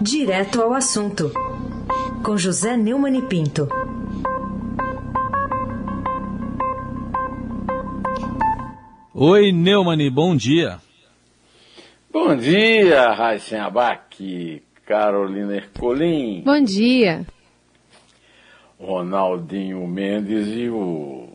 Direto 0.00 0.62
ao 0.62 0.72
assunto, 0.72 1.30
com 2.24 2.34
José 2.34 2.74
Neumann 2.74 3.18
e 3.18 3.22
Pinto. 3.22 3.68
Oi, 9.14 9.52
Neumani, 9.52 10.08
bom 10.08 10.34
dia. 10.34 10.78
Bom 12.10 12.34
dia, 12.34 13.12
Raíssen 13.12 13.60
Abac, 13.60 14.62
Carolina 14.86 15.56
Ercolim. 15.56 16.44
Bom 16.46 16.62
dia. 16.62 17.26
Ronaldinho 18.80 19.86
Mendes 19.86 20.46
e 20.48 20.70
o 20.70 21.28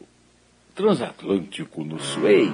transatlântico 0.73 1.84
no 1.84 2.00
Suez. 2.00 2.50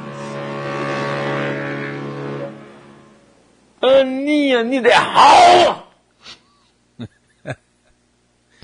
Aninha 3.82 4.62
Niederhauer. 4.62 5.91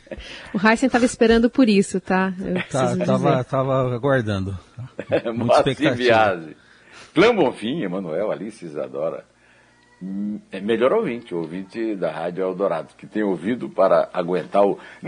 O 0.53 0.57
Heisen 0.67 0.87
estava 0.87 1.05
esperando 1.05 1.49
por 1.49 1.67
isso, 1.69 1.99
tá? 1.99 2.33
Eu 2.39 2.55
Tá, 2.69 2.95
tava, 3.05 3.43
tava 3.43 3.95
aguardando. 3.95 4.57
Muita 5.09 5.33
Moacir 5.33 5.71
expectativa. 5.73 6.49
Clã 7.13 7.35
Bonfim, 7.35 7.81
Emanuel, 7.81 8.31
Alice 8.31 8.63
Isadora. 8.65 9.25
Hum, 10.01 10.39
É 10.51 10.59
melhor 10.61 10.93
ouvinte, 10.93 11.33
ouvinte 11.33 11.95
da 11.95 12.11
Rádio 12.11 12.43
Eldorado, 12.43 12.89
que 12.97 13.07
tem 13.07 13.23
ouvido 13.23 13.67
para 13.69 14.09
aguentar 14.13 14.63
o. 14.63 14.77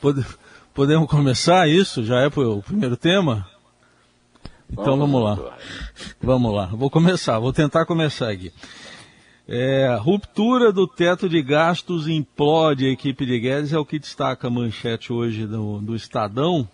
Pode- 0.00 0.24
podemos 0.74 1.08
começar 1.08 1.68
isso? 1.68 2.04
Já 2.04 2.20
é 2.20 2.26
o 2.28 2.62
primeiro 2.62 2.96
tema? 2.96 3.46
Então 4.70 4.96
vamos, 4.98 5.22
lá. 5.22 5.34
doutor. 5.34 5.54
Vamos 6.20 6.54
lá. 6.54 6.66
Vou 6.66 6.90
começar, 6.90 7.38
vou 7.38 7.52
tentar 7.52 7.86
começar 7.86 8.30
aqui. 8.30 8.52
É, 9.48 9.96
ruptura 10.00 10.72
do 10.72 10.88
teto 10.88 11.28
de 11.28 11.40
gastos 11.40 12.08
implode 12.08 12.84
a 12.84 12.90
equipe 12.90 13.24
de 13.24 13.38
Guedes, 13.38 13.72
é 13.72 13.78
o 13.78 13.84
que 13.84 13.98
destaca 13.98 14.48
a 14.48 14.50
manchete 14.50 15.12
hoje 15.12 15.46
do, 15.46 15.80
do 15.80 15.94
Estadão. 15.94 16.68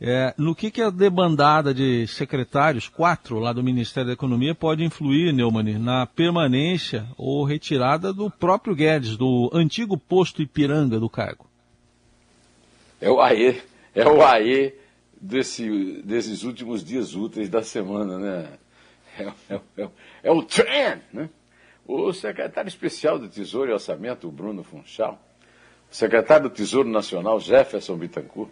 É, 0.00 0.34
no 0.36 0.54
que, 0.54 0.70
que 0.70 0.82
a 0.82 0.90
debandada 0.90 1.72
de 1.72 2.06
secretários, 2.08 2.88
quatro 2.88 3.38
lá 3.38 3.52
do 3.52 3.62
Ministério 3.62 4.08
da 4.08 4.14
Economia, 4.14 4.54
pode 4.54 4.82
influir, 4.82 5.32
Neumann, 5.32 5.78
na 5.78 6.04
permanência 6.04 7.06
ou 7.16 7.44
retirada 7.44 8.12
do 8.12 8.28
próprio 8.28 8.74
Guedes, 8.74 9.16
do 9.16 9.48
antigo 9.52 9.96
posto 9.96 10.42
Ipiranga 10.42 10.98
do 10.98 11.08
cargo? 11.08 11.46
É 13.00 13.08
o 13.08 13.20
AE, 13.20 13.62
é 13.94 14.08
o 14.08 14.24
AE 14.24 14.74
desse, 15.20 16.02
desses 16.02 16.42
últimos 16.42 16.82
dias 16.82 17.14
úteis 17.14 17.48
da 17.48 17.62
semana, 17.62 18.18
né? 18.18 18.48
É, 19.18 19.54
é- 19.54 19.60
é- 19.76 19.88
é 20.24 20.30
o 20.32 20.42
trend, 20.42 21.02
né? 21.12 21.28
O 21.92 22.12
secretário 22.12 22.68
especial 22.68 23.18
do 23.18 23.28
Tesouro 23.28 23.68
e 23.68 23.72
Orçamento, 23.72 24.30
Bruno 24.30 24.62
Funchal, 24.62 25.20
o 25.90 25.94
secretário 25.94 26.48
do 26.48 26.54
Tesouro 26.54 26.88
Nacional, 26.88 27.40
Jefferson 27.40 27.96
Bittencourt, 27.96 28.48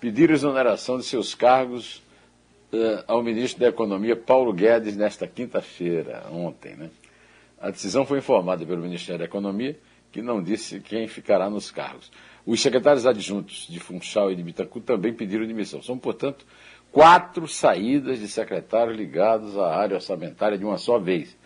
pediram 0.00 0.32
exoneração 0.32 0.96
de 0.96 1.04
seus 1.04 1.34
cargos 1.34 2.02
eh, 2.72 3.04
ao 3.06 3.22
ministro 3.22 3.60
da 3.60 3.68
Economia, 3.68 4.16
Paulo 4.16 4.50
Guedes, 4.50 4.96
nesta 4.96 5.26
quinta-feira, 5.26 6.24
ontem, 6.32 6.74
né? 6.74 6.88
A 7.60 7.68
decisão 7.68 8.06
foi 8.06 8.16
informada 8.16 8.64
pelo 8.64 8.80
Ministério 8.80 9.18
da 9.18 9.26
Economia, 9.26 9.78
que 10.10 10.22
não 10.22 10.42
disse 10.42 10.80
quem 10.80 11.06
ficará 11.06 11.50
nos 11.50 11.70
cargos. 11.70 12.10
Os 12.46 12.62
secretários 12.62 13.06
adjuntos 13.06 13.66
de 13.68 13.78
Funchal 13.78 14.32
e 14.32 14.34
de 14.34 14.42
Bittencourt 14.42 14.86
também 14.86 15.12
pediram 15.12 15.46
demissão. 15.46 15.82
São, 15.82 15.98
portanto, 15.98 16.46
quatro 16.90 17.46
saídas 17.46 18.18
de 18.18 18.26
secretários 18.26 18.96
ligados 18.96 19.58
à 19.58 19.76
área 19.76 19.96
orçamentária 19.96 20.56
de 20.56 20.64
uma 20.64 20.78
só 20.78 20.98
vez, 20.98 21.38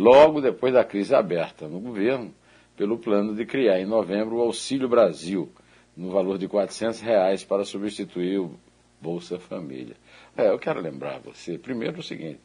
logo 0.00 0.40
depois 0.40 0.72
da 0.72 0.82
crise 0.84 1.14
aberta 1.14 1.68
no 1.68 1.78
governo, 1.80 2.32
pelo 2.76 2.98
plano 2.98 3.34
de 3.34 3.44
criar 3.44 3.78
em 3.80 3.86
novembro 3.86 4.36
o 4.36 4.40
Auxílio 4.40 4.88
Brasil, 4.88 5.50
no 5.96 6.10
valor 6.10 6.38
de 6.38 6.48
400 6.48 7.00
reais 7.00 7.44
para 7.44 7.64
substituir 7.64 8.38
o 8.38 8.54
Bolsa 9.00 9.38
Família. 9.38 9.94
É, 10.36 10.48
eu 10.48 10.58
quero 10.58 10.80
lembrar 10.80 11.20
você, 11.20 11.58
primeiro, 11.58 12.00
o 12.00 12.02
seguinte: 12.02 12.40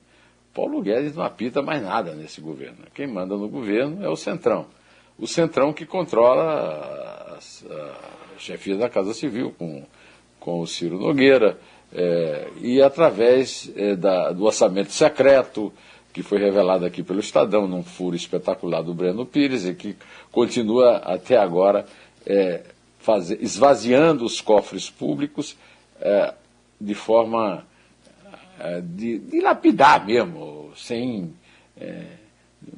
Paulo 0.53 0.81
Guedes 0.81 1.15
não 1.15 1.23
apita 1.23 1.61
mais 1.61 1.81
nada 1.81 2.13
nesse 2.13 2.41
governo. 2.41 2.77
Quem 2.93 3.07
manda 3.07 3.35
no 3.37 3.47
governo 3.47 4.03
é 4.03 4.09
o 4.09 4.15
Centrão. 4.15 4.67
O 5.17 5.25
Centrão 5.27 5.71
que 5.71 5.85
controla 5.85 7.35
as- 7.37 7.65
a, 7.69 8.15
chefia 8.37 8.75
da 8.75 8.89
Casa 8.89 9.13
Civil, 9.13 9.53
com, 9.57 9.83
com 10.39 10.59
o 10.59 10.67
Ciro 10.67 10.99
Nogueira, 10.99 11.57
é, 11.93 12.49
e 12.59 12.81
através 12.81 13.71
é, 13.77 13.95
da- 13.95 14.31
do 14.33 14.43
orçamento 14.43 14.91
secreto, 14.91 15.71
que 16.15 16.23
foi 16.23 16.37
revelado 16.39 16.85
aqui 16.85 17.03
pelo 17.03 17.19
Estadão, 17.19 17.67
num 17.67 17.83
furo 17.83 18.15
espetacular 18.15 18.81
do 18.81 18.93
Breno 18.93 19.25
Pires, 19.25 19.65
e 19.65 19.73
que 19.75 19.97
continua 20.31 20.95
até 20.99 21.35
agora 21.37 21.85
é, 22.25 22.63
faze- 22.99 23.37
esvaziando 23.41 24.23
os 24.23 24.39
cofres 24.39 24.89
públicos 24.89 25.57
é, 25.99 26.33
de 26.79 26.93
forma 26.93 27.65
é, 28.57 28.79
de, 28.79 29.19
de 29.19 29.41
lapidar 29.41 30.05
mesmo, 30.05 30.71
sem 30.77 31.33
é, 31.75 32.03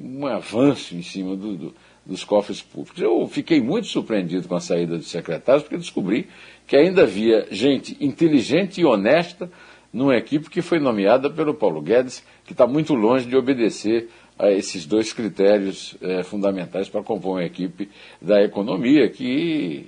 um 0.00 0.26
avanço 0.26 0.96
em 0.96 1.02
cima 1.02 1.36
do- 1.36 1.56
do- 1.56 1.74
dos 2.04 2.24
cofres 2.24 2.60
públicos. 2.60 3.00
Eu 3.00 3.24
fiquei 3.28 3.60
muito 3.60 3.86
surpreendido 3.86 4.48
com 4.48 4.56
a 4.56 4.60
saída 4.60 4.96
dos 4.98 5.08
secretários, 5.12 5.62
porque 5.62 5.76
descobri 5.76 6.26
que 6.66 6.76
ainda 6.76 7.02
havia 7.02 7.46
gente 7.52 7.96
inteligente 8.00 8.80
e 8.80 8.84
honesta 8.84 9.48
numa 9.92 10.16
equipe 10.16 10.50
que 10.50 10.60
foi 10.60 10.80
nomeada 10.80 11.30
pelo 11.30 11.54
Paulo 11.54 11.80
Guedes, 11.80 12.22
que 12.48 12.54
está 12.54 12.66
muito 12.66 12.94
longe 12.94 13.26
de 13.26 13.36
obedecer 13.36 14.08
a 14.38 14.50
esses 14.50 14.86
dois 14.86 15.12
critérios 15.12 15.94
eh, 16.00 16.22
fundamentais 16.22 16.88
para 16.88 17.02
compor 17.02 17.32
uma 17.32 17.44
equipe 17.44 17.90
da 18.22 18.42
economia, 18.42 19.06
que, 19.10 19.86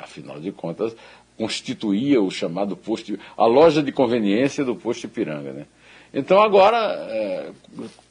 afinal 0.00 0.40
de 0.40 0.50
contas, 0.50 0.96
constituía 1.38 2.20
o 2.20 2.32
chamado 2.32 2.76
posto, 2.76 3.16
a 3.36 3.46
loja 3.46 3.80
de 3.80 3.92
conveniência 3.92 4.64
do 4.64 4.74
posto 4.74 5.04
Ipiranga. 5.04 5.52
Né? 5.52 5.66
Então 6.12 6.42
agora, 6.42 6.76
eh, 6.78 7.52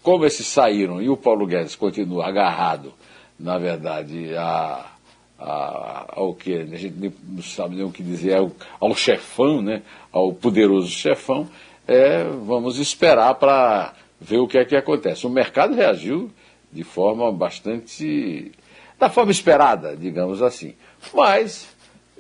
como 0.02 0.26
esses 0.26 0.48
saíram 0.48 1.02
e 1.02 1.10
o 1.10 1.18
Paulo 1.18 1.46
Guedes 1.46 1.76
continua 1.76 2.28
agarrado, 2.28 2.94
na 3.38 3.58
verdade, 3.58 4.34
a, 4.38 4.92
ao 5.38 6.34
que 6.34 6.54
a 6.54 6.78
gente 6.78 7.14
não 7.28 7.44
sabe 7.44 7.76
nem 7.76 7.84
o 7.84 7.92
que 7.92 8.02
dizer, 8.02 8.36
ao, 8.36 8.50
ao 8.80 8.96
chefão, 8.96 9.62
né? 9.62 9.82
ao 10.10 10.32
poderoso 10.32 10.88
chefão, 10.88 11.50
é, 11.88 12.24
vamos 12.46 12.78
esperar 12.80 13.36
para 13.36 13.94
ver 14.20 14.38
o 14.40 14.48
que 14.48 14.58
é 14.58 14.66
que 14.66 14.76
acontece. 14.76 15.26
O 15.28 15.30
mercado 15.30 15.74
reagiu 15.76 16.32
de 16.72 16.84
forma 16.84 17.32
bastante. 17.32 18.52
da 19.00 19.10
forma 19.10 19.32
esperada, 19.32 19.96
digamos 19.98 20.42
assim. 20.42 20.74
Mas 21.14 21.68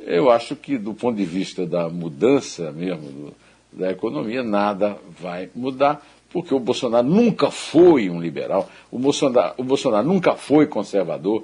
eu 0.05 0.29
acho 0.29 0.55
que, 0.55 0.77
do 0.77 0.93
ponto 0.93 1.15
de 1.15 1.23
vista 1.23 1.65
da 1.65 1.87
mudança 1.87 2.71
mesmo 2.73 3.09
do- 3.09 3.33
da 3.71 3.89
economia, 3.91 4.43
nada 4.43 4.97
vai 5.19 5.49
mudar, 5.55 6.05
porque 6.29 6.53
o 6.53 6.59
Bolsonaro 6.59 7.07
nunca 7.07 7.49
foi 7.49 8.09
um 8.09 8.19
liberal, 8.21 8.69
o 8.91 8.99
Bolsonaro, 8.99 9.53
o 9.57 9.63
Bolsonaro 9.63 10.05
nunca 10.05 10.35
foi 10.35 10.67
conservador. 10.67 11.43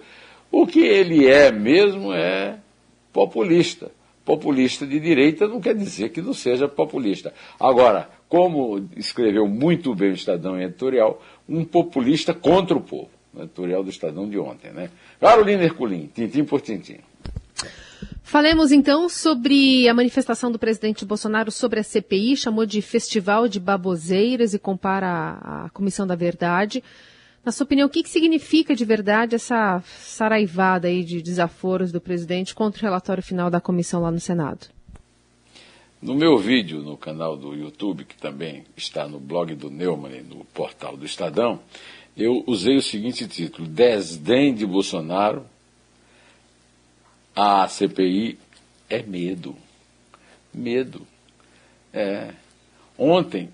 O 0.52 0.68
que 0.68 0.80
ele 0.82 1.28
é 1.28 1.52
mesmo 1.52 2.12
é 2.14 2.58
populista. 3.14 3.92
Populista 4.30 4.86
de 4.86 5.00
direita 5.00 5.48
não 5.48 5.60
quer 5.60 5.74
dizer 5.74 6.10
que 6.10 6.22
não 6.22 6.36
seja 6.36 6.68
populista. 6.68 7.34
Agora, 7.60 8.08
como 8.28 8.88
escreveu 8.96 9.48
muito 9.48 9.96
bem 9.96 10.12
o 10.12 10.14
Estadão 10.14 10.56
em 10.56 10.66
editorial, 10.66 11.20
um 11.50 11.66
populista 11.66 12.32
contra 12.32 12.78
o 12.78 12.80
povo. 12.80 13.10
No 13.34 13.42
editorial 13.42 13.84
do 13.84 13.90
Estadão 13.90 14.30
de 14.30 14.38
ontem, 14.38 14.72
né? 14.72 14.92
Carolina 15.20 15.64
Herculin, 15.64 16.12
tintim 16.14 16.44
por 16.44 16.62
tintim. 16.62 16.98
Falemos 18.22 18.72
então 18.72 19.10
sobre 19.10 19.90
a 19.90 19.96
manifestação 19.96 20.52
do 20.52 20.60
presidente 20.60 21.04
Bolsonaro 21.04 21.50
sobre 21.50 21.80
a 21.80 21.84
CPI, 21.84 22.38
chamou 22.38 22.68
de 22.68 22.84
festival 22.84 23.48
de 23.48 23.60
baboseiras 23.60 24.54
e 24.54 24.60
compara 24.60 25.40
a, 25.42 25.70
Comissão 25.74 26.06
da 26.06 26.14
Verdade. 26.14 26.84
Na 27.44 27.52
sua 27.52 27.64
opinião, 27.64 27.88
o 27.88 27.90
que, 27.90 28.04
que 28.04 28.10
significa 28.10 28.76
de 28.76 28.84
verdade 28.84 29.36
essa 29.36 29.82
saraivada 29.86 30.88
aí 30.88 31.04
de 31.04 31.22
desaforos 31.22 31.92
do 31.92 32.02
presidente 32.02 32.54
contra 32.54 32.80
o 32.80 32.84
relatório 32.84 33.24
final 33.24 33.50
da 33.50 33.62
comissão 33.62 34.02
lá 34.02 34.12
no 34.12 34.20
Senado? 34.20 34.68
No 36.02 36.16
meu 36.16 36.38
vídeo 36.38 36.82
no 36.82 36.96
canal 36.96 37.36
do 37.36 37.54
YouTube, 37.54 38.06
que 38.06 38.16
também 38.16 38.64
está 38.76 39.08
no 39.08 39.20
blog 39.20 39.54
do 39.56 39.70
Neumann, 39.70 40.22
no 40.24 40.46
portal 40.46 40.96
do 40.96 41.06
Estadão, 41.06 41.60
eu 42.16 42.44
usei 42.48 42.78
o 42.78 42.82
seguinte 42.82 43.28
título: 43.28 43.68
Desdém 43.68 44.54
de 44.54 44.66
Bolsonaro 44.66 45.46
à 47.36 47.68
CPI 47.68 48.38
é 48.90 49.02
medo. 49.02 49.56
Medo. 50.54 51.06
É. 51.94 52.34
Ontem, 52.98 53.50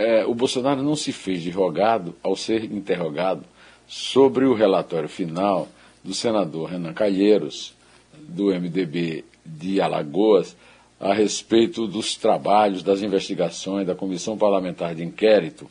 é, 0.00 0.24
o 0.24 0.34
Bolsonaro 0.34 0.82
não 0.82 0.96
se 0.96 1.12
fez 1.12 1.42
de 1.42 1.50
rogado 1.50 2.16
ao 2.22 2.34
ser 2.34 2.64
interrogado 2.64 3.44
sobre 3.86 4.46
o 4.46 4.54
relatório 4.54 5.10
final 5.10 5.68
do 6.02 6.14
senador 6.14 6.70
Renan 6.70 6.94
Calheiros, 6.94 7.74
do 8.18 8.46
MDB 8.46 9.26
de 9.44 9.78
Alagoas, 9.78 10.56
a 10.98 11.12
respeito 11.12 11.86
dos 11.86 12.16
trabalhos, 12.16 12.82
das 12.82 13.02
investigações 13.02 13.86
da 13.86 13.94
Comissão 13.94 14.38
Parlamentar 14.38 14.94
de 14.94 15.04
Inquérito 15.04 15.70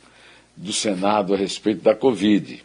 do 0.55 0.71
Senado 0.71 1.33
a 1.33 1.37
respeito 1.37 1.81
da 1.81 1.95
Covid. 1.95 2.63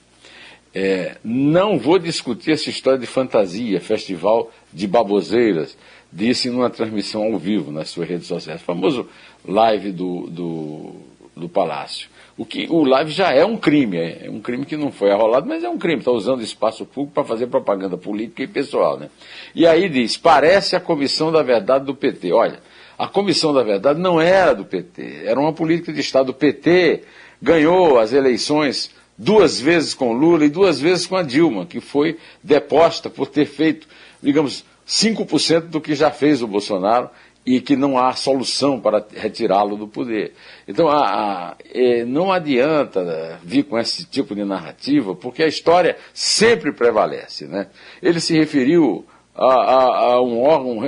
É, 0.75 1.17
não 1.25 1.79
vou 1.79 1.99
discutir 1.99 2.53
essa 2.53 2.69
história 2.69 2.99
de 2.99 3.07
fantasia, 3.07 3.81
festival 3.81 4.51
de 4.71 4.87
baboseiras, 4.87 5.79
disse 6.13 6.51
numa 6.51 6.69
transmissão 6.69 7.23
ao 7.23 7.39
vivo 7.39 7.73
nas 7.73 7.89
suas 7.89 8.09
redes 8.09 8.27
sociais, 8.27 8.61
famoso 8.61 9.09
live 9.47 9.93
do, 9.93 10.27
do, 10.29 10.95
do 11.37 11.49
Palácio. 11.49 12.09
O, 12.37 12.45
que, 12.45 12.67
o 12.69 12.85
live 12.85 13.11
já 13.13 13.33
é 13.33 13.45
um 13.45 13.57
crime, 13.57 13.97
é, 13.97 14.27
é 14.27 14.31
um 14.31 14.41
crime 14.41 14.67
que 14.67 14.77
não 14.77 14.91
foi 14.91 15.11
arrolado, 15.11 15.47
mas 15.47 15.63
é 15.63 15.69
um 15.69 15.79
crime, 15.79 15.99
está 15.99 16.11
usando 16.11 16.43
espaço 16.43 16.85
público 16.85 17.15
para 17.15 17.25
fazer 17.25 17.47
propaganda 17.47 17.97
política 17.97 18.43
e 18.43 18.47
pessoal. 18.47 18.99
Né? 18.99 19.09
E 19.55 19.67
aí 19.67 19.89
diz, 19.89 20.17
parece 20.17 20.75
a 20.75 20.81
Comissão 20.81 21.31
da 21.31 21.43
Verdade 21.43 21.85
do 21.85 21.95
PT. 21.95 22.33
Olha, 22.33 22.59
a 22.99 23.07
Comissão 23.07 23.53
da 23.53 23.63
Verdade 23.63 24.01
não 24.01 24.21
era 24.21 24.53
do 24.53 24.65
PT, 24.65 25.23
era 25.25 25.39
uma 25.39 25.53
política 25.53 25.93
de 25.93 26.01
Estado. 26.01 26.31
O 26.31 26.35
PT 26.35 27.03
ganhou 27.41 27.99
as 27.99 28.13
eleições 28.13 28.91
duas 29.17 29.61
vezes 29.61 29.95
com 29.95 30.13
Lula 30.13 30.45
e 30.45 30.49
duas 30.49 30.81
vezes 30.81 31.07
com 31.07 31.17
a 31.17 31.23
Dilma, 31.23 31.67
que 31.67 31.81
foi 31.81 32.19
deposta 32.43 33.09
por 33.09 33.29
ter 33.29 33.47
feito, 33.47 33.87
digamos, 34.21 34.65
5% 34.87 35.69
do 35.69 35.81
que 35.81 35.95
já 35.95 36.11
fez 36.11 36.43
o 36.43 36.49
Bolsonaro 36.49 37.09
e 37.47 37.61
que 37.61 37.77
não 37.77 37.99
há 37.99 38.13
solução 38.15 38.81
para 38.81 39.05
retirá-lo 39.15 39.77
do 39.77 39.87
poder. 39.87 40.33
Então, 40.67 40.89
a, 40.89 41.03
a, 41.05 41.57
é, 41.73 42.05
não 42.05 42.33
adianta 42.33 43.39
vir 43.43 43.65
com 43.65 43.79
esse 43.79 44.07
tipo 44.07 44.35
de 44.35 44.45
narrativa, 44.45 45.15
porque 45.15 45.43
a 45.43 45.47
história 45.47 45.97
sempre 46.13 46.73
prevalece. 46.73 47.47
Né? 47.47 47.69
Ele 48.03 48.19
se 48.19 48.35
referiu 48.35 49.05
a, 49.35 49.45
a, 49.45 50.23
um 50.23 50.41
órgão. 50.43 50.79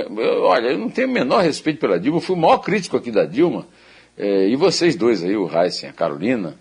Olha, 0.45 0.69
eu 0.69 0.77
não 0.79 0.89
tenho 0.89 1.07
o 1.07 1.11
menor 1.11 1.43
respeito 1.43 1.79
pela 1.79 1.99
Dilma, 1.99 2.17
eu 2.17 2.21
fui 2.21 2.35
o 2.35 2.39
maior 2.39 2.57
crítico 2.57 2.97
aqui 2.97 3.11
da 3.11 3.25
Dilma, 3.25 3.67
é, 4.17 4.47
e 4.47 4.55
vocês 4.55 4.95
dois 4.95 5.23
aí, 5.23 5.37
o 5.37 5.47
Heisen 5.47 5.89
e 5.89 5.91
a 5.91 5.93
Carolina, 5.93 6.55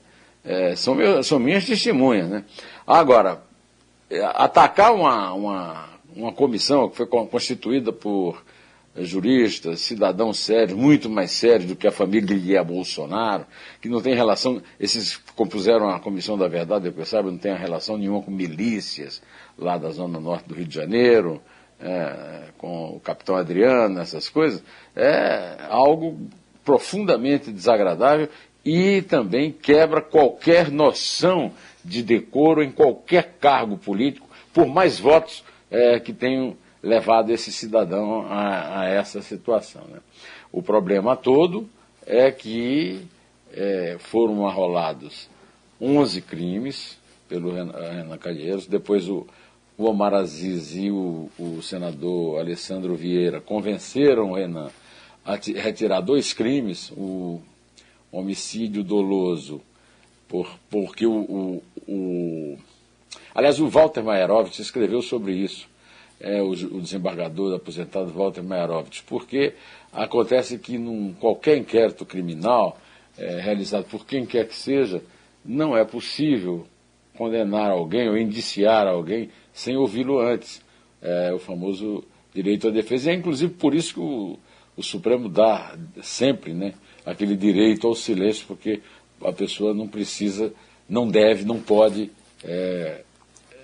é, 0.44 0.76
são, 0.76 0.94
meu, 0.94 1.22
são 1.22 1.38
minhas 1.38 1.64
testemunhas. 1.64 2.28
Né? 2.28 2.44
Agora, 2.86 3.40
é, 4.10 4.22
atacar 4.22 4.92
uma, 4.92 5.32
uma, 5.32 5.88
uma 6.14 6.32
comissão 6.32 6.90
que 6.90 6.96
foi 6.96 7.06
constituída 7.06 7.92
por 7.92 8.44
juristas, 8.98 9.80
cidadãos 9.80 10.38
sérios, 10.38 10.76
muito 10.76 11.08
mais 11.08 11.30
sérios 11.32 11.68
do 11.68 11.76
que 11.76 11.86
a 11.86 11.92
família 11.92 12.62
Bolsonaro, 12.64 13.46
que 13.80 13.88
não 13.88 14.00
tem 14.00 14.14
relação, 14.14 14.62
esses 14.78 15.16
compuseram 15.34 15.90
a 15.90 16.00
Comissão 16.00 16.38
da 16.38 16.48
Verdade, 16.48 16.92
eu 16.94 17.06
sabe, 17.06 17.30
não 17.30 17.38
tem 17.38 17.54
relação 17.54 17.98
nenhuma 17.98 18.22
com 18.22 18.30
milícias 18.30 19.22
lá 19.58 19.76
da 19.76 19.90
zona 19.90 20.18
norte 20.18 20.48
do 20.48 20.54
Rio 20.54 20.66
de 20.66 20.74
Janeiro, 20.74 21.40
é, 21.80 22.44
com 22.56 22.96
o 22.96 23.00
capitão 23.00 23.36
Adriano, 23.36 24.00
essas 24.00 24.28
coisas, 24.28 24.62
é 24.94 25.56
algo 25.68 26.18
profundamente 26.64 27.52
desagradável 27.52 28.28
e 28.64 29.02
também 29.02 29.52
quebra 29.52 30.00
qualquer 30.00 30.70
noção 30.70 31.52
de 31.84 32.02
decoro 32.02 32.62
em 32.62 32.70
qualquer 32.70 33.36
cargo 33.40 33.78
político, 33.78 34.28
por 34.52 34.66
mais 34.66 34.98
votos 34.98 35.44
é, 35.70 36.00
que 36.00 36.12
tenham 36.12 36.56
levado 36.86 37.30
esse 37.30 37.52
cidadão 37.52 38.26
a, 38.28 38.80
a 38.80 38.88
essa 38.88 39.20
situação. 39.20 39.82
Né? 39.88 39.98
O 40.52 40.62
problema 40.62 41.16
todo 41.16 41.68
é 42.06 42.30
que 42.30 43.02
é, 43.52 43.96
foram 43.98 44.46
arrolados 44.46 45.28
11 45.80 46.22
crimes 46.22 46.98
pelo 47.28 47.52
Renan 47.52 48.16
Calheiros, 48.18 48.66
depois 48.66 49.08
o, 49.08 49.26
o 49.76 49.84
Omar 49.84 50.14
Aziz 50.14 50.74
e 50.76 50.90
o, 50.90 51.28
o 51.38 51.60
senador 51.60 52.38
Alessandro 52.38 52.94
Vieira 52.94 53.40
convenceram 53.40 54.30
o 54.30 54.34
Renan 54.34 54.70
a 55.24 55.34
retirar 55.34 56.00
dois 56.00 56.32
crimes, 56.32 56.92
o 56.92 57.40
homicídio 58.12 58.84
doloso, 58.84 59.60
por, 60.28 60.48
porque 60.70 61.04
o, 61.04 61.12
o, 61.12 61.62
o, 61.88 62.58
Aliás, 63.34 63.58
o 63.58 63.68
Walter 63.68 64.02
Maierovitch 64.02 64.60
escreveu 64.60 65.02
sobre 65.02 65.34
isso, 65.34 65.68
é, 66.20 66.40
o, 66.42 66.50
o 66.50 66.80
desembargador 66.80 67.54
aposentado 67.54 68.12
Walter 68.12 68.42
Maierovitch, 68.42 69.02
porque 69.06 69.54
acontece 69.92 70.58
que 70.58 70.78
num 70.78 71.12
qualquer 71.14 71.56
inquérito 71.56 72.04
criminal 72.04 72.78
é, 73.18 73.40
realizado 73.40 73.84
por 73.84 74.06
quem 74.06 74.26
quer 74.26 74.46
que 74.46 74.54
seja, 74.54 75.02
não 75.44 75.76
é 75.76 75.84
possível 75.84 76.66
condenar 77.16 77.70
alguém 77.70 78.08
ou 78.08 78.16
indiciar 78.16 78.86
alguém 78.86 79.30
sem 79.52 79.76
ouvi-lo 79.76 80.20
antes. 80.20 80.64
É, 81.02 81.32
o 81.32 81.38
famoso 81.38 82.02
direito 82.34 82.68
à 82.68 82.70
defesa. 82.70 83.10
E 83.10 83.14
é 83.14 83.16
inclusive 83.16 83.52
por 83.54 83.74
isso 83.74 83.94
que 83.94 84.00
o, 84.00 84.38
o 84.76 84.82
Supremo 84.82 85.28
dá 85.28 85.76
sempre 86.02 86.52
né, 86.52 86.74
aquele 87.04 87.36
direito 87.36 87.86
ao 87.86 87.94
silêncio, 87.94 88.46
porque 88.46 88.80
a 89.22 89.32
pessoa 89.32 89.72
não 89.72 89.88
precisa, 89.88 90.52
não 90.88 91.08
deve, 91.08 91.44
não 91.44 91.60
pode 91.60 92.10
é, 92.44 93.02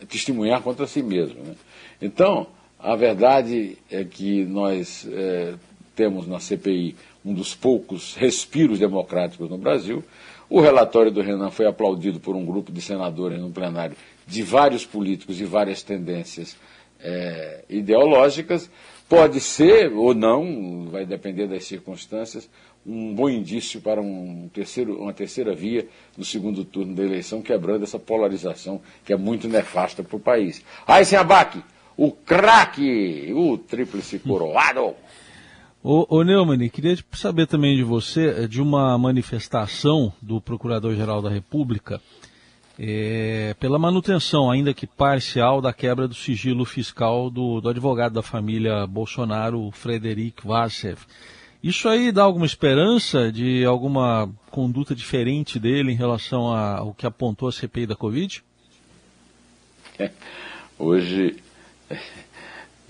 testemunhar 0.09 0.63
contra 0.63 0.87
si 0.87 1.03
mesmo. 1.03 1.43
Né? 1.43 1.55
Então, 2.03 2.49
a 2.81 2.97
verdade 2.97 3.79
é 3.89 4.03
que 4.03 4.45
nós 4.45 5.07
é, 5.09 5.55
temos 5.95 6.27
na 6.27 6.41
CPI 6.41 6.97
um 7.25 7.33
dos 7.33 7.55
poucos 7.55 8.17
respiros 8.17 8.81
democráticos 8.81 9.49
no 9.49 9.57
Brasil. 9.57 10.03
O 10.51 10.61
relatório 10.61 11.13
do 11.13 11.23
Renan 11.23 11.53
foi 11.53 11.65
aplaudido 11.65 12.19
por 12.19 12.35
um 12.35 12.45
grupo 12.45 12.73
de 12.73 12.81
senadores 12.81 13.41
no 13.41 13.51
plenário 13.51 13.97
de 14.27 14.43
vários 14.43 14.85
políticos 14.85 15.41
e 15.41 15.45
várias 15.45 15.85
tendências 15.85 16.57
é, 17.01 17.65
ideológicas. 17.71 18.69
Pode 19.09 19.39
ser 19.39 19.93
ou 19.93 20.13
não, 20.13 20.89
vai 20.91 21.07
depender 21.07 21.47
das 21.47 21.65
circunstâncias, 21.65 22.51
um 22.85 23.15
bom 23.15 23.29
indício 23.29 23.81
para 23.81 24.01
um 24.01 24.51
terceiro, 24.53 25.01
uma 25.01 25.13
terceira 25.13 25.55
via 25.55 25.87
no 26.19 26.25
segundo 26.25 26.65
turno 26.65 26.97
da 26.97 27.05
eleição, 27.05 27.43
quebrando 27.43 27.85
essa 27.85 27.99
polarização 27.99 28.81
que 29.05 29.13
é 29.13 29.17
muito 29.17 29.47
nefasta 29.47 30.03
para 30.03 30.17
o 30.17 30.21
país. 30.21 30.65
Aí, 30.85 31.05
sem 31.05 31.17
abaque, 31.17 31.63
o 31.97 32.11
craque, 32.11 33.33
o 33.35 33.59
tríplice 33.59 34.19
coroado. 34.19 34.95
Ô, 35.83 36.07
ô 36.09 36.23
Neumann, 36.23 36.69
queria 36.69 36.97
saber 37.13 37.47
também 37.47 37.77
de 37.77 37.83
você 37.83 38.45
eh, 38.45 38.47
de 38.47 38.63
uma 38.63 38.97
manifestação 38.97 40.13
do 40.23 40.41
Procurador-Geral 40.41 41.21
da 41.21 41.29
República 41.29 42.01
é, 42.79 43.55
pela 43.59 43.79
manutenção, 43.79 44.51
ainda 44.51 44.73
que 44.73 44.87
parcial, 44.87 45.61
da 45.61 45.73
quebra 45.73 46.09
do 46.09 46.15
sigilo 46.15 46.65
fiscal 46.65 47.29
do, 47.31 47.61
do 47.61 47.69
advogado 47.69 48.15
da 48.15 48.23
família 48.23 48.87
Bolsonaro, 48.87 49.71
Frederic 49.73 50.47
Varsev. 50.47 51.01
Isso 51.63 51.89
aí 51.89 52.11
dá 52.11 52.23
alguma 52.23 52.47
esperança 52.47 53.31
de 53.31 53.65
alguma 53.65 54.29
conduta 54.51 54.95
diferente 54.95 55.61
dele 55.61 55.93
em 55.93 55.97
relação 55.97 56.47
ao 56.47 56.93
que 56.93 57.07
apontou 57.07 57.49
a 57.49 57.53
CPI 57.53 57.87
da 57.87 57.95
Covid? 57.95 58.43
É, 59.99 60.11
hoje 60.79 61.37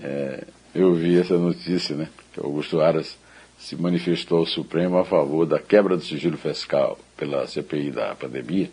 é, 0.01 0.43
eu 0.73 0.93
vi 0.93 1.19
essa 1.19 1.37
notícia, 1.37 1.95
né? 1.95 2.09
Que 2.33 2.39
Augusto 2.39 2.81
Aras 2.81 3.17
se 3.57 3.75
manifestou 3.75 4.39
ao 4.39 4.45
Supremo 4.45 4.97
a 4.97 5.05
favor 5.05 5.45
da 5.45 5.59
quebra 5.59 5.95
do 5.95 6.03
sigilo 6.03 6.37
fiscal 6.37 6.97
pela 7.15 7.47
CPI 7.47 7.91
da 7.91 8.15
pandemia 8.15 8.69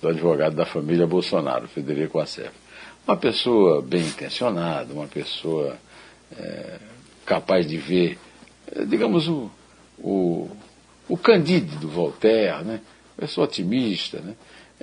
do 0.00 0.08
advogado 0.08 0.56
da 0.56 0.66
família 0.66 1.06
Bolsonaro, 1.06 1.68
Federico 1.68 2.18
Assef. 2.18 2.50
Uma 3.06 3.16
pessoa 3.16 3.80
bem 3.80 4.02
intencionada, 4.02 4.92
uma 4.92 5.06
pessoa 5.06 5.78
é, 6.36 6.78
capaz 7.24 7.66
de 7.68 7.76
ver, 7.76 8.18
é, 8.74 8.84
digamos, 8.84 9.28
o, 9.28 9.48
o, 9.98 10.50
o 11.08 11.16
Candide 11.16 11.86
Voltaire, 11.86 12.64
né? 12.64 12.80
pessoa 13.16 13.44
otimista, 13.44 14.18
né? 14.20 14.34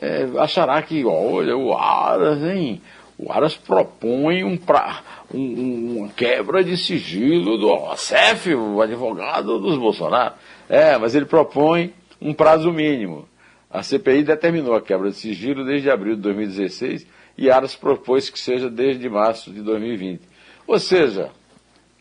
É, 0.02 0.26
achará 0.38 0.82
que, 0.82 1.04
olha, 1.04 1.58
o 1.58 1.74
Aras, 1.78 2.42
hein? 2.42 2.82
O 3.22 3.34
Aras 3.34 3.58
propõe 3.58 4.46
um 4.46 4.56
pra, 4.56 5.04
um, 5.34 5.98
uma 5.98 6.08
quebra 6.08 6.64
de 6.64 6.78
sigilo 6.78 7.58
do 7.58 7.74
Assef, 7.92 8.56
o 8.56 8.82
advogado 8.82 9.60
dos 9.60 9.78
Bolsonaro. 9.78 10.36
É, 10.70 10.98
mas 10.98 11.14
ele 11.14 11.26
propõe 11.26 11.94
um 12.22 12.34
prazo 12.34 12.72
mínimo. 12.72 13.28
A 13.70 13.84
CPI 13.84 14.24
determinou 14.24 14.74
a 14.74 14.82
quebra 14.82 15.10
de 15.10 15.18
sigilo 15.18 15.66
desde 15.66 15.92
abril 15.92 16.16
de 16.16 16.22
2016 16.22 17.06
e 17.38 17.52
Aras 17.52 17.76
propôs 17.76 18.30
que 18.30 18.40
seja 18.40 18.70
desde 18.70 19.10
março 19.10 19.52
de 19.52 19.62
2020. 19.62 20.22
Ou 20.66 20.80
seja, 20.80 21.30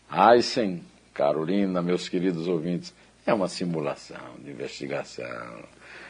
Aysen, 0.09 0.81
Carolina, 1.13 1.81
meus 1.81 2.07
queridos 2.07 2.47
ouvintes, 2.47 2.95
é 3.25 3.33
uma 3.33 3.49
simulação 3.49 4.17
de 4.41 4.51
investigação. 4.51 5.25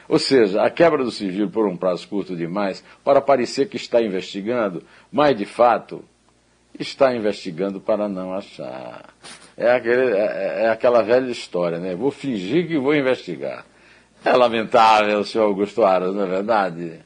Ou 0.09 0.17
seja, 0.17 0.63
a 0.63 0.71
quebra 0.71 1.03
do 1.03 1.11
sigilo 1.11 1.51
por 1.51 1.67
um 1.67 1.77
prazo 1.77 2.07
curto 2.07 2.35
demais 2.35 2.83
para 3.03 3.21
parecer 3.21 3.69
que 3.69 3.77
está 3.77 4.01
investigando, 4.01 4.83
mas 5.11 5.37
de 5.37 5.45
fato 5.45 6.03
está 6.79 7.15
investigando 7.15 7.79
para 7.79 8.09
não 8.09 8.33
achar. 8.33 9.13
É, 9.55 9.71
aquele, 9.71 10.13
é, 10.13 10.63
é 10.63 10.69
aquela 10.69 11.03
velha 11.03 11.29
história, 11.29 11.77
né? 11.77 11.93
Vou 11.93 12.09
fingir 12.09 12.67
que 12.67 12.79
vou 12.79 12.95
investigar. 12.95 13.63
É 14.25 14.33
lamentável, 14.33 15.23
senhor 15.23 15.45
Augusto 15.45 15.83
Aras, 15.83 16.15
não 16.15 16.23
é 16.23 16.27
verdade? 16.27 16.99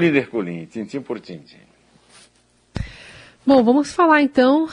Líder 0.00 0.28
Colim, 0.28 0.66
tintim 0.66 1.00
por 1.00 1.20
tintim. 1.20 1.60
Bom, 3.46 3.62
vamos 3.62 3.92
falar 3.94 4.22
então 4.22 4.68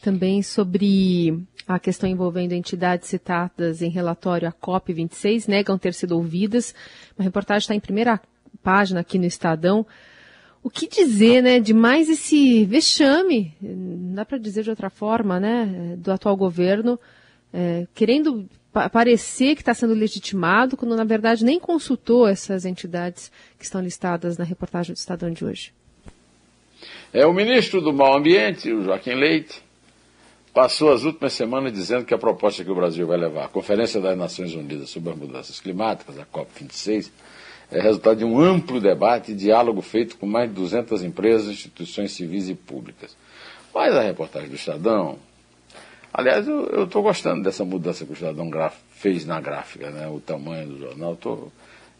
também 0.00 0.42
sobre 0.42 1.42
a 1.66 1.78
questão 1.78 2.08
envolvendo 2.08 2.52
entidades 2.52 3.08
citadas 3.08 3.82
em 3.82 3.90
relatório 3.90 4.48
à 4.48 4.52
COP26, 4.52 5.48
negam 5.48 5.76
ter 5.76 5.94
sido 5.94 6.12
ouvidas. 6.12 6.74
Uma 7.18 7.24
reportagem 7.24 7.64
está 7.64 7.74
em 7.74 7.80
primeira 7.80 8.20
página 8.62 9.00
aqui 9.00 9.18
no 9.18 9.24
Estadão. 9.24 9.84
O 10.62 10.70
que 10.70 10.88
dizer, 10.88 11.42
né, 11.42 11.60
de 11.60 11.74
mais 11.74 12.08
esse 12.08 12.64
vexame, 12.64 13.54
dá 13.60 14.24
para 14.24 14.38
dizer 14.38 14.62
de 14.62 14.70
outra 14.70 14.90
forma, 14.90 15.40
né, 15.40 15.94
do 15.98 16.10
atual 16.12 16.36
governo, 16.36 16.98
é, 17.52 17.86
querendo 17.94 18.48
pa 18.72 18.88
parecer 18.90 19.54
que 19.54 19.62
está 19.62 19.72
sendo 19.72 19.94
legitimado, 19.94 20.76
quando 20.76 20.96
na 20.96 21.04
verdade 21.04 21.44
nem 21.44 21.58
consultou 21.58 22.28
essas 22.28 22.64
entidades 22.64 23.32
que 23.58 23.64
estão 23.64 23.80
listadas 23.80 24.36
na 24.36 24.44
reportagem 24.44 24.92
do 24.92 24.98
Estadão 24.98 25.30
de 25.30 25.44
hoje. 25.44 25.72
É 27.12 27.24
o 27.24 27.32
ministro 27.32 27.80
do 27.80 27.92
Meio 27.92 28.14
Ambiente, 28.14 28.72
o 28.72 28.84
Joaquim 28.84 29.14
Leite, 29.14 29.62
passou 30.56 30.90
as 30.90 31.04
últimas 31.04 31.34
semanas 31.34 31.70
dizendo 31.70 32.06
que 32.06 32.14
a 32.14 32.18
proposta 32.18 32.64
que 32.64 32.70
o 32.70 32.74
Brasil 32.74 33.06
vai 33.06 33.18
levar 33.18 33.44
à 33.44 33.48
Conferência 33.48 34.00
das 34.00 34.16
Nações 34.16 34.54
Unidas 34.54 34.88
sobre 34.88 35.10
as 35.10 35.18
Mudanças 35.18 35.60
Climáticas, 35.60 36.18
a 36.18 36.24
COP26, 36.24 37.10
é 37.70 37.78
resultado 37.78 38.16
de 38.16 38.24
um 38.24 38.40
amplo 38.40 38.80
debate 38.80 39.32
e 39.32 39.34
diálogo 39.34 39.82
feito 39.82 40.16
com 40.16 40.24
mais 40.24 40.48
de 40.48 40.54
200 40.54 41.04
empresas, 41.04 41.50
instituições 41.50 42.12
civis 42.12 42.48
e 42.48 42.54
públicas. 42.54 43.14
Mas 43.74 43.94
a 43.94 44.00
reportagem 44.00 44.48
do 44.48 44.54
Estadão, 44.54 45.18
aliás, 46.10 46.48
eu 46.48 46.84
estou 46.84 47.02
gostando 47.02 47.42
dessa 47.42 47.62
mudança 47.62 48.06
que 48.06 48.12
o 48.12 48.14
Estadão 48.14 48.50
fez 48.92 49.26
na 49.26 49.38
gráfica, 49.38 49.90
né, 49.90 50.08
o 50.08 50.20
tamanho 50.20 50.68
do 50.68 50.78
jornal. 50.78 51.16
Tô, 51.16 51.48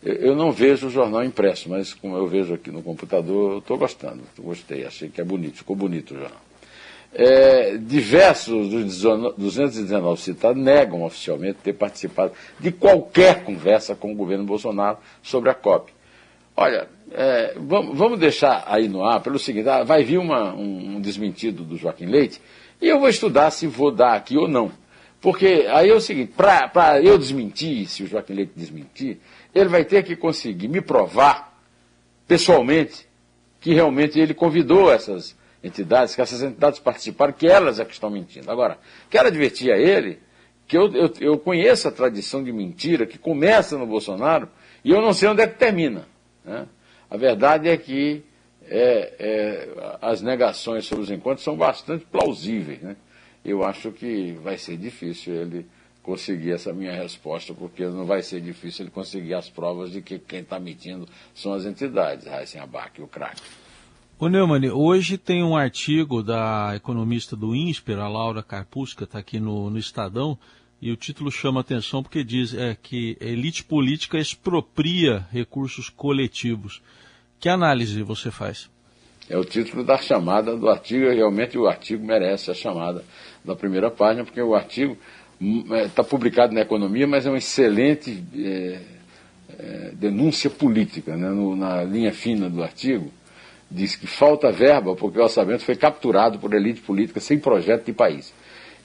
eu, 0.02 0.14
eu, 0.14 0.34
não 0.34 0.50
vejo 0.50 0.86
o 0.86 0.90
jornal 0.90 1.22
impresso, 1.22 1.68
mas 1.68 1.92
como 1.92 2.16
eu 2.16 2.26
vejo 2.26 2.54
aqui 2.54 2.70
no 2.70 2.82
computador, 2.82 3.52
eu 3.52 3.58
estou 3.58 3.76
gostando, 3.76 4.22
gostei, 4.38 4.86
achei 4.86 5.10
que 5.10 5.20
é 5.20 5.24
bonito, 5.24 5.58
ficou 5.58 5.76
bonito 5.76 6.14
o 6.14 6.18
jornal. 6.18 6.45
É, 7.18 7.78
diversos 7.78 8.68
dos 8.68 9.00
219 9.38 10.20
citados 10.20 10.62
negam 10.62 11.02
oficialmente 11.02 11.60
ter 11.64 11.72
participado 11.72 12.32
de 12.60 12.70
qualquer 12.70 13.42
conversa 13.42 13.96
com 13.96 14.12
o 14.12 14.14
governo 14.14 14.44
Bolsonaro 14.44 14.98
sobre 15.22 15.48
a 15.48 15.54
COP. 15.54 15.90
Olha, 16.54 16.86
é, 17.10 17.54
vamos, 17.58 18.18
deixar 18.18 18.64
aí 18.66 18.86
no 18.86 19.02
ar 19.02 19.20
pelo 19.20 19.38
seguinte: 19.38 19.66
ah, 19.66 19.82
vai 19.82 20.04
vir 20.04 20.18
uma, 20.18 20.52
um, 20.54 20.96
um 20.96 21.00
desmentido 21.00 21.64
do 21.64 21.78
Joaquim 21.78 22.04
Leite 22.04 22.38
e 22.82 22.88
eu 22.88 23.00
vou 23.00 23.08
estudar 23.08 23.50
se 23.50 23.66
vou 23.66 23.90
dar 23.90 24.14
aqui 24.14 24.36
ou 24.36 24.46
não. 24.46 24.70
Porque 25.18 25.66
aí 25.70 25.88
é 25.88 25.94
o 25.94 26.00
seguinte: 26.00 26.32
para 26.36 27.00
eu 27.02 27.16
desmentir, 27.16 27.86
se 27.88 28.02
o 28.02 28.06
Joaquim 28.06 28.34
Leite 28.34 28.52
desmentir, 28.54 29.18
ele 29.54 29.70
vai 29.70 29.84
ter 29.84 30.02
que 30.02 30.16
conseguir 30.16 30.68
me 30.68 30.82
provar 30.82 31.58
pessoalmente 32.28 33.06
que 33.60 33.72
realmente 33.72 34.20
ele 34.20 34.34
convidou 34.34 34.92
essas 34.92 35.34
entidades, 35.62 36.14
que 36.14 36.20
essas 36.20 36.42
entidades 36.42 36.78
participaram, 36.78 37.32
que 37.32 37.46
elas 37.46 37.80
é 37.80 37.84
que 37.84 37.92
estão 37.92 38.10
mentindo. 38.10 38.50
Agora, 38.50 38.78
quero 39.10 39.28
advertir 39.28 39.72
a 39.72 39.78
ele 39.78 40.18
que 40.66 40.76
eu, 40.76 40.92
eu, 40.92 41.12
eu 41.20 41.38
conheço 41.38 41.88
a 41.88 41.92
tradição 41.92 42.42
de 42.42 42.52
mentira 42.52 43.06
que 43.06 43.18
começa 43.18 43.78
no 43.78 43.86
Bolsonaro 43.86 44.48
e 44.84 44.90
eu 44.90 45.00
não 45.00 45.12
sei 45.12 45.28
onde 45.28 45.42
é 45.42 45.46
que 45.46 45.58
termina. 45.58 46.06
Né? 46.44 46.66
A 47.10 47.16
verdade 47.16 47.68
é 47.68 47.76
que 47.76 48.24
é, 48.68 49.14
é, 49.18 49.96
as 50.02 50.20
negações 50.22 50.84
sobre 50.86 51.04
os 51.04 51.10
encontros 51.10 51.44
são 51.44 51.56
bastante 51.56 52.04
plausíveis. 52.04 52.80
Né? 52.80 52.96
Eu 53.44 53.64
acho 53.64 53.92
que 53.92 54.32
vai 54.42 54.58
ser 54.58 54.76
difícil 54.76 55.34
ele 55.34 55.66
conseguir 56.02 56.52
essa 56.52 56.72
minha 56.72 56.92
resposta, 56.92 57.52
porque 57.52 57.84
não 57.84 58.06
vai 58.06 58.22
ser 58.22 58.40
difícil 58.40 58.84
ele 58.84 58.92
conseguir 58.92 59.34
as 59.34 59.48
provas 59.48 59.90
de 59.90 60.00
que 60.00 60.20
quem 60.20 60.40
está 60.40 60.58
mentindo 60.58 61.08
são 61.34 61.52
as 61.52 61.64
entidades, 61.64 62.26
Raíssen 62.26 62.60
Abac 62.60 63.00
e 63.00 63.02
o 63.02 63.08
crack. 63.08 63.42
Ô 64.18 64.30
Neumann, 64.30 64.70
hoje 64.70 65.18
tem 65.18 65.44
um 65.44 65.54
artigo 65.54 66.22
da 66.22 66.72
economista 66.74 67.36
do 67.36 67.54
INSPER, 67.54 67.98
a 67.98 68.08
Laura 68.08 68.42
Carpusca, 68.42 69.04
está 69.04 69.18
aqui 69.18 69.38
no, 69.38 69.68
no, 69.68 69.78
Estadão, 69.78 70.38
e 70.80 70.90
o 70.90 70.96
título 70.96 71.30
chama 71.30 71.60
atenção 71.60 72.02
porque 72.02 72.24
diz 72.24 72.54
é, 72.54 72.74
que 72.74 73.18
elite 73.20 73.62
política 73.62 74.18
expropria 74.18 75.26
recursos 75.30 75.90
coletivos. 75.90 76.80
Que 77.38 77.50
análise 77.50 78.02
você 78.02 78.30
faz? 78.30 78.70
É 79.28 79.36
o 79.36 79.44
título 79.44 79.84
da 79.84 79.98
chamada 79.98 80.56
do 80.56 80.66
artigo, 80.70 81.10
realmente 81.10 81.58
o 81.58 81.66
artigo 81.66 82.02
merece 82.02 82.50
a 82.50 82.54
chamada 82.54 83.04
da 83.44 83.54
primeira 83.54 83.90
página, 83.90 84.24
porque 84.24 84.40
o 84.40 84.54
artigo 84.54 84.96
está 85.38 86.02
hum, 86.02 86.06
é, 86.06 86.08
publicado 86.08 86.54
na 86.54 86.62
economia, 86.62 87.06
mas 87.06 87.26
é 87.26 87.28
uma 87.28 87.36
excelente 87.36 88.24
é, 88.34 88.80
é, 89.58 89.92
denúncia 89.92 90.48
política, 90.48 91.18
né? 91.18 91.28
no, 91.28 91.54
na 91.54 91.84
linha 91.84 92.14
fina 92.14 92.48
do 92.48 92.62
artigo 92.62 93.12
diz 93.70 93.96
que 93.96 94.06
falta 94.06 94.50
verba 94.50 94.94
porque 94.94 95.18
o 95.18 95.22
orçamento 95.22 95.64
foi 95.64 95.76
capturado 95.76 96.38
por 96.38 96.54
elite 96.54 96.80
política 96.80 97.20
sem 97.20 97.38
projeto 97.38 97.86
de 97.86 97.92
país. 97.92 98.32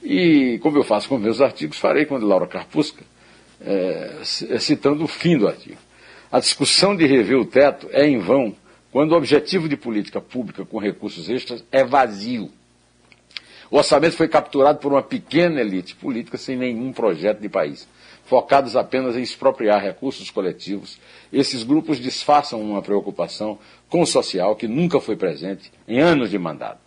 E, 0.02 0.58
como 0.62 0.78
eu 0.78 0.82
faço 0.82 1.08
com 1.08 1.18
meus 1.18 1.40
artigos, 1.40 1.78
farei 1.78 2.04
com 2.04 2.16
a 2.16 2.18
Laura 2.18 2.46
Carpusca, 2.46 3.04
é, 3.60 4.18
citando 4.58 5.04
o 5.04 5.08
fim 5.08 5.38
do 5.38 5.46
artigo. 5.46 5.78
A 6.30 6.40
discussão 6.40 6.96
de 6.96 7.06
rever 7.06 7.38
o 7.38 7.44
teto 7.44 7.88
é 7.92 8.06
em 8.06 8.18
vão 8.18 8.54
quando 8.90 9.12
o 9.12 9.16
objetivo 9.16 9.68
de 9.68 9.76
política 9.76 10.20
pública 10.20 10.64
com 10.64 10.78
recursos 10.78 11.28
extras 11.30 11.64
é 11.70 11.84
vazio. 11.84 12.50
O 13.70 13.76
orçamento 13.76 14.16
foi 14.16 14.28
capturado 14.28 14.80
por 14.80 14.92
uma 14.92 15.02
pequena 15.02 15.60
elite 15.60 15.94
política 15.94 16.36
sem 16.36 16.56
nenhum 16.56 16.92
projeto 16.92 17.40
de 17.40 17.48
país 17.48 17.88
focados 18.32 18.76
apenas 18.76 19.14
em 19.14 19.20
expropriar 19.20 19.82
recursos 19.82 20.30
coletivos, 20.30 20.98
esses 21.30 21.62
grupos 21.62 22.00
disfarçam 22.00 22.62
uma 22.62 22.80
preocupação 22.80 23.58
com 23.90 24.00
o 24.00 24.06
social 24.06 24.56
que 24.56 24.66
nunca 24.66 24.98
foi 24.98 25.16
presente 25.16 25.70
em 25.86 26.00
anos 26.00 26.30
de 26.30 26.38
mandato. 26.38 26.80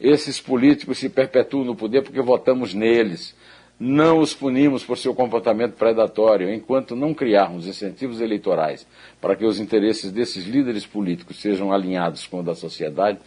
Esses 0.00 0.40
políticos 0.40 0.96
se 0.96 1.10
perpetuam 1.10 1.62
no 1.62 1.76
poder 1.76 2.00
porque 2.00 2.22
votamos 2.22 2.72
neles. 2.72 3.36
Não 3.78 4.20
os 4.20 4.32
punimos 4.32 4.82
por 4.82 4.96
seu 4.96 5.14
comportamento 5.14 5.74
predatório, 5.74 6.50
enquanto 6.50 6.96
não 6.96 7.12
criarmos 7.12 7.66
incentivos 7.66 8.22
eleitorais 8.22 8.86
para 9.20 9.36
que 9.36 9.44
os 9.44 9.60
interesses 9.60 10.10
desses 10.10 10.46
líderes 10.46 10.86
políticos 10.86 11.38
sejam 11.38 11.70
alinhados 11.70 12.26
com 12.26 12.40
o 12.40 12.42
da 12.42 12.54
sociedade, 12.54 13.18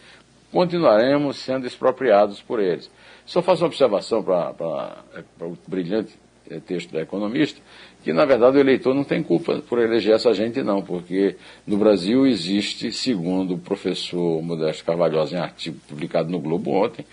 continuaremos 0.50 1.36
sendo 1.36 1.64
expropriados 1.64 2.42
por 2.42 2.58
eles. 2.58 2.90
Só 3.24 3.40
faço 3.40 3.62
uma 3.62 3.68
observação 3.68 4.20
para 4.20 5.46
o 5.46 5.56
brilhante 5.68 6.18
texto 6.66 6.92
da 6.92 7.00
economista, 7.00 7.60
que 8.02 8.12
na 8.12 8.24
verdade 8.24 8.56
o 8.56 8.60
eleitor 8.60 8.94
não 8.94 9.04
tem 9.04 9.22
culpa 9.22 9.62
por 9.68 9.78
eleger 9.78 10.14
essa 10.14 10.32
gente 10.34 10.62
não, 10.62 10.82
porque 10.82 11.36
no 11.66 11.76
Brasil 11.76 12.26
existe, 12.26 12.92
segundo 12.92 13.54
o 13.54 13.58
professor 13.58 14.42
Modesto 14.42 14.84
Carvalhosa 14.84 15.36
em 15.36 15.40
artigo 15.40 15.78
publicado 15.88 16.30
no 16.30 16.40
Globo 16.40 16.72
ontem, 16.72 17.04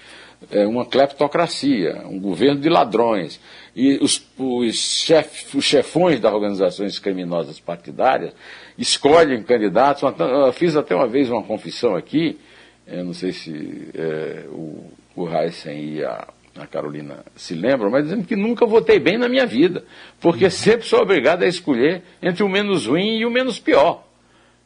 é 0.50 0.65
uma 0.65 0.86
cleptocracia, 0.86 2.03
um 2.05 2.19
governo 2.19 2.62
de 2.62 2.69
ladrões. 2.69 3.39
E 3.75 3.98
os, 4.01 4.25
os, 4.38 4.75
chef, 4.75 5.57
os 5.57 5.65
chefões 5.65 6.19
das 6.19 6.33
organizações 6.33 6.98
criminosas 6.98 7.59
partidárias 7.59 8.33
escolhem 8.77 9.43
candidatos. 9.43 10.03
Eu 10.17 10.53
fiz 10.53 10.75
até 10.75 10.95
uma 10.95 11.07
vez 11.07 11.29
uma 11.29 11.43
confissão 11.43 11.95
aqui, 11.95 12.39
eu 12.88 13.03
não 13.05 13.13
sei 13.13 13.31
se 13.33 13.89
é, 13.93 14.45
o, 14.50 14.91
o 15.15 15.29
Heisen 15.29 15.77
ia 15.77 16.09
a 16.09 16.27
Carolina 16.68 17.24
se 17.36 17.53
lembra, 17.53 17.89
mas 17.89 18.03
dizendo 18.03 18.25
que 18.25 18.36
nunca 18.36 18.65
votei 18.65 19.00
bem 19.00 19.18
na 19.18 19.29
minha 19.29 19.46
vida, 19.46 19.84
porque 20.20 20.46
uhum. 20.46 20.51
sempre 20.51 20.86
sou 20.86 21.01
obrigado 21.01 21.44
a 21.44 21.48
escolher 21.48 22.03
entre 22.22 22.44
o 22.44 22.50
menos 22.50 22.86
ruim 22.86 23.20
e 23.20 23.25
o 23.25 23.32
menos 23.32 23.60
pior. 23.60 24.03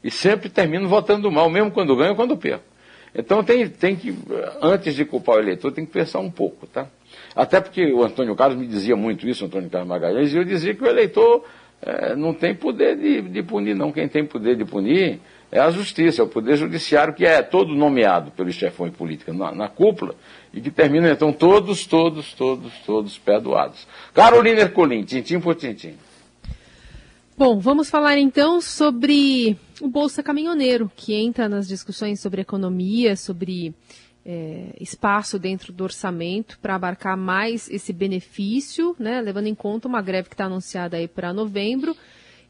E 0.03 0.11
sempre 0.11 0.49
termino 0.49 0.87
votando 0.87 1.31
mal, 1.31 1.49
mesmo 1.49 1.71
quando 1.71 1.95
ganho 1.95 2.11
ou 2.11 2.15
quando 2.15 2.35
perco. 2.35 2.63
Então 3.15 3.43
tem, 3.43 3.67
tem 3.69 3.95
que, 3.95 4.13
antes 4.61 4.95
de 4.95 5.05
culpar 5.05 5.35
o 5.35 5.39
eleitor, 5.39 5.71
tem 5.71 5.85
que 5.85 5.91
pensar 5.91 6.19
um 6.19 6.31
pouco, 6.31 6.65
tá? 6.65 6.87
Até 7.35 7.61
porque 7.61 7.91
o 7.93 8.03
Antônio 8.03 8.35
Carlos 8.35 8.57
me 8.57 8.65
dizia 8.65 8.95
muito 8.95 9.27
isso, 9.27 9.45
Antônio 9.45 9.69
Carlos 9.69 9.89
Magalhães, 9.89 10.33
e 10.33 10.37
eu 10.37 10.43
dizia 10.43 10.73
que 10.73 10.83
o 10.83 10.87
eleitor 10.87 11.45
é, 11.81 12.15
não 12.15 12.33
tem 12.33 12.55
poder 12.55 12.97
de, 12.97 13.21
de 13.21 13.43
punir, 13.43 13.75
não. 13.75 13.91
Quem 13.91 14.07
tem 14.07 14.25
poder 14.25 14.55
de 14.55 14.65
punir 14.65 15.19
é 15.53 15.59
a 15.59 15.69
justiça, 15.69 16.19
é 16.19 16.25
o 16.25 16.27
poder 16.27 16.57
judiciário, 16.57 17.13
que 17.13 17.23
é 17.23 17.43
todo 17.43 17.75
nomeado 17.75 18.31
pelos 18.31 18.55
chefões 18.55 18.91
políticos 18.91 19.37
na, 19.37 19.53
na 19.53 19.69
cúpula, 19.69 20.15
e 20.51 20.59
que 20.59 20.71
terminam 20.71 21.11
então 21.11 21.31
todos, 21.31 21.85
todos, 21.85 22.33
todos, 22.33 22.73
todos 22.83 23.19
perdoados. 23.19 23.87
Carolina 24.15 24.61
Ercolim, 24.61 25.03
tintim 25.03 25.39
por 25.39 25.53
tintim. 25.53 25.93
Bom, 27.37 27.59
vamos 27.59 27.87
falar 27.87 28.17
então 28.17 28.59
sobre 28.59 29.55
o 29.79 29.87
Bolsa 29.87 30.23
Caminhoneiro, 30.23 30.91
que 30.95 31.13
entra 31.13 31.47
nas 31.47 31.67
discussões 31.67 32.19
sobre 32.19 32.41
economia, 32.41 33.15
sobre 33.15 33.75
é, 34.25 34.75
espaço 34.81 35.37
dentro 35.37 35.71
do 35.71 35.83
orçamento 35.83 36.57
para 36.59 36.73
abarcar 36.73 37.15
mais 37.15 37.69
esse 37.69 37.93
benefício, 37.93 38.95
né, 38.97 39.21
levando 39.21 39.45
em 39.45 39.55
conta 39.55 39.87
uma 39.87 40.01
greve 40.01 40.29
que 40.29 40.33
está 40.33 40.45
anunciada 40.45 40.97
aí 40.97 41.07
para 41.07 41.31
novembro 41.31 41.95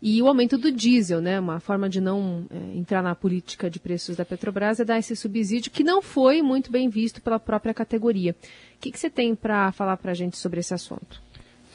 e 0.05 0.21
o 0.21 0.27
aumento 0.27 0.57
do 0.57 0.69
diesel, 0.69 1.21
né? 1.21 1.39
Uma 1.39 1.61
forma 1.61 1.87
de 1.87 2.01
não 2.01 2.45
é, 2.51 2.77
entrar 2.77 3.01
na 3.01 3.15
política 3.15 3.69
de 3.69 3.79
preços 3.79 4.17
da 4.17 4.25
Petrobras 4.25 4.81
é 4.81 4.83
dar 4.83 4.99
esse 4.99 5.15
subsídio 5.15 5.71
que 5.71 5.81
não 5.81 6.01
foi 6.01 6.41
muito 6.41 6.69
bem 6.69 6.89
visto 6.89 7.21
pela 7.21 7.39
própria 7.39 7.73
categoria. 7.73 8.35
O 8.75 8.79
que, 8.81 8.91
que 8.91 8.99
você 8.99 9.09
tem 9.09 9.33
para 9.33 9.71
falar 9.71 9.95
para 9.95 10.11
a 10.11 10.13
gente 10.13 10.35
sobre 10.35 10.59
esse 10.59 10.73
assunto? 10.73 11.21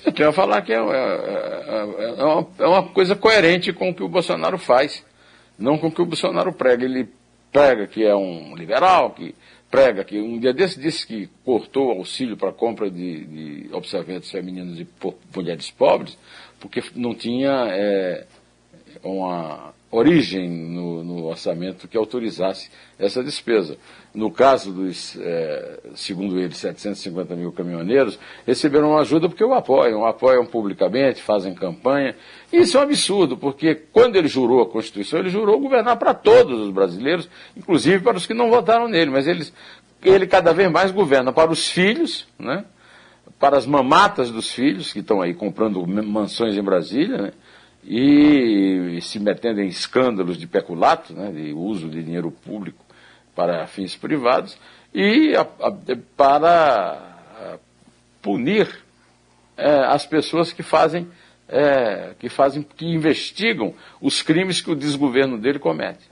Eu 0.05 0.13
tenho 0.13 0.29
a 0.29 0.33
falar 0.33 0.61
que 0.61 0.75
é, 0.75 0.77
é, 0.77 0.79
é, 0.79 2.15
é, 2.19 2.25
uma, 2.25 2.47
é 2.59 2.67
uma 2.67 2.83
coisa 2.91 3.17
coerente 3.17 3.73
com 3.73 3.89
o 3.89 3.95
que 3.95 4.03
o 4.03 4.09
Bolsonaro 4.09 4.59
faz, 4.59 5.03
não 5.59 5.79
com 5.79 5.87
o 5.87 5.91
que 5.91 6.03
o 6.03 6.07
Bolsonaro 6.07 6.53
prega. 6.53 6.85
Ele 6.85 7.09
prega 7.51 7.87
que 7.87 8.05
é 8.05 8.15
um 8.15 8.55
liberal, 8.55 9.13
que 9.13 9.35
prega 9.71 10.05
que 10.05 10.21
um 10.21 10.39
dia 10.39 10.53
desse 10.53 10.79
disse 10.79 11.07
que 11.07 11.31
cortou 11.45 11.89
o 11.89 11.99
auxílio 11.99 12.37
para 12.37 12.53
compra 12.53 12.91
de, 12.91 13.25
de 13.25 13.75
observantes 13.75 14.31
femininos 14.31 14.79
e 14.79 14.87
mulheres 15.35 15.71
pobres, 15.71 16.19
porque 16.61 16.83
não 16.95 17.15
tinha 17.15 17.67
é, 17.71 18.27
uma 19.03 19.73
origem 19.91 20.49
no, 20.49 21.03
no, 21.03 21.25
orçamento 21.27 21.89
que 21.89 21.97
autorizasse 21.97 22.71
essa 22.99 23.23
despesa. 23.25 23.79
No 24.15 24.31
caso 24.31 24.73
dos, 24.73 25.17
é, 25.19 25.81
segundo 25.95 26.39
ele, 26.39 26.55
750 26.55 27.35
mil 27.35 27.53
caminhoneiros, 27.53 28.19
receberam 28.47 28.99
ajuda 28.99 29.29
porque 29.29 29.45
o 29.45 29.55
apoiam, 29.55 30.01
o 30.01 30.07
apoiam 30.07 30.45
publicamente, 30.45 31.23
fazem 31.23 31.55
campanha. 31.55 32.15
Isso 32.53 32.77
é 32.77 32.81
um 32.81 32.83
absurdo, 32.83 33.37
porque 33.37 33.75
quando 33.75 34.17
ele 34.17 34.29
jurou 34.29 34.63
a 34.63 34.69
Constituição, 34.69 35.21
ele 35.21 35.31
jurou 35.31 35.59
governar 35.59 35.97
para 35.97 36.13
todos 36.13 36.61
os 36.61 36.71
brasileiros, 36.71 37.29
inclusive 37.57 38.01
para 38.01 38.17
os 38.17 38.27
que 38.27 38.35
não 38.35 38.51
votaram 38.51 38.89
nele, 38.89 39.11
mas 39.11 39.27
eles, 39.27 39.53
ele 40.03 40.27
cada 40.27 40.53
vez 40.53 40.71
mais 40.71 40.91
governa 40.91 41.33
para 41.33 41.51
os 41.51 41.71
filhos, 41.71 42.27
né? 42.39 42.65
Para 43.39 43.57
as 43.57 43.67
mamatas 43.67 44.31
dos 44.31 44.53
filhos, 44.53 44.93
que 44.93 45.01
estão 45.01 45.21
aí 45.21 45.35
comprando 45.35 45.87
mansões 45.87 46.57
em 46.57 46.63
Brasília, 46.63 47.19
né? 47.19 47.33
e, 47.85 48.99
se 49.03 49.19
metendo 49.19 49.61
em 49.61 49.69
escândalos 49.69 50.37
de 50.37 50.47
peculato, 50.47 51.13
né? 51.13 51.31
de 51.31 51.53
uso 51.53 51.89
de 51.89 52.03
dinheiro 52.03 52.31
público 52.31 52.85
para 53.35 53.67
fins 53.67 53.97
privados, 53.97 54.59
e 54.93 55.35
a, 55.37 55.43
a, 55.43 55.73
para 56.17 57.59
punir 58.21 58.69
é, 59.57 59.87
as 59.87 60.07
pessoas 60.07 60.53
que 60.53 60.63
fazem, 60.63 61.09
é, 61.49 62.15
que 62.19 62.29
fazem, 62.29 62.63
que 62.63 62.87
investigam 62.87 63.75
os 64.01 64.23
crimes 64.23 64.61
que 64.61 64.71
o 64.71 64.77
desgoverno 64.77 65.39
dele 65.39 65.59
comete. 65.59 66.09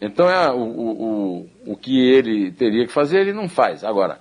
Então 0.00 0.28
é, 0.30 0.50
o, 0.52 0.60
o, 0.60 1.50
o 1.66 1.76
que 1.76 1.98
ele 1.98 2.52
teria 2.52 2.86
que 2.86 2.92
fazer, 2.92 3.20
ele 3.20 3.32
não 3.32 3.48
faz. 3.48 3.82
Agora, 3.82 4.20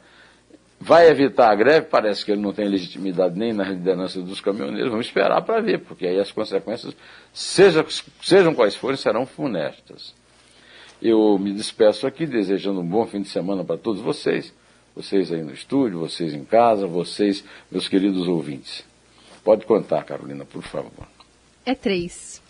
Vai 0.80 1.10
evitar 1.10 1.52
a 1.52 1.56
greve? 1.56 1.88
Parece 1.88 2.24
que 2.24 2.32
ele 2.32 2.42
não 2.42 2.54
tem 2.54 2.68
legitimidade 2.68 3.38
nem 3.38 3.52
na 3.52 3.64
liderança 3.64 4.22
dos 4.22 4.40
caminhoneiros. 4.40 4.92
Vamos 4.92 5.08
esperar 5.08 5.42
para 5.42 5.60
ver, 5.60 5.80
porque 5.80 6.06
aí 6.06 6.20
as 6.20 6.32
consequências, 6.32 6.96
seja, 7.34 7.86
sejam 8.22 8.54
quais 8.54 8.76
forem, 8.76 8.96
serão 8.96 9.26
funestas. 9.26 10.14
Eu 11.02 11.38
me 11.40 11.52
despeço 11.52 12.06
aqui 12.06 12.26
desejando 12.26 12.82
um 12.82 12.88
bom 12.88 13.06
fim 13.06 13.22
de 13.22 13.30
semana 13.30 13.64
para 13.64 13.78
todos 13.78 14.02
vocês, 14.02 14.54
vocês 14.96 15.32
aí 15.32 15.42
no 15.42 15.54
estúdio, 15.54 16.00
vocês 16.00 16.34
em 16.34 16.44
casa, 16.44 16.86
vocês, 16.86 17.44
meus 17.72 17.88
queridos 17.88 18.28
ouvintes. 18.28 18.84
Pode 19.44 19.66
contar, 19.66 20.04
Carolina, 20.04 20.46
por 20.46 20.62
favor. 20.62 21.08
É 21.66 21.74
três. 21.74 22.42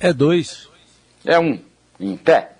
É 0.00 0.12
dois. 0.12 0.68
É 1.24 1.38
um. 1.38 1.58
Em 1.98 2.16
pé. 2.16 2.53